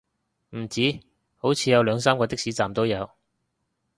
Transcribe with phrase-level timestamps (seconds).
[0.55, 0.99] 唔止，
[1.37, 3.07] 好似有兩三個的士站都有